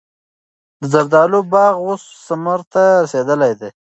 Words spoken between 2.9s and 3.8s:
رسېدلی دی.